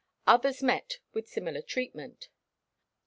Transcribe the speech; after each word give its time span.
Others 0.25 0.63
met 0.63 0.97
with 1.13 1.29
similar 1.29 1.61
treatment. 1.61 2.29